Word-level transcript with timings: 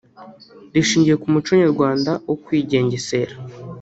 rishingiye 0.73 1.15
ku 1.21 1.27
muco 1.33 1.51
nyarwanda 1.61 2.11
wo 2.27 2.35
kwigengesera 2.43 3.35